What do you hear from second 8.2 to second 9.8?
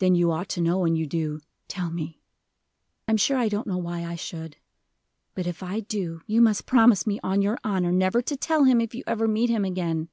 to tell him, if you ever meet him